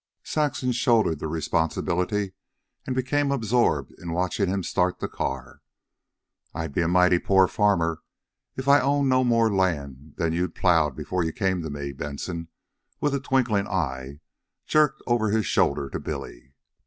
[0.23, 2.31] Saxon shouldered the responsibility
[2.87, 5.61] and became absorbed in watching him start the car.
[6.55, 8.01] "I'd be a mighty poor farmer
[8.57, 12.47] if I owned no more land than you'd plowed before you came to me," Benson,
[12.99, 14.21] with a twinkling eye,
[14.65, 16.55] jerked over his shoulder to Billy.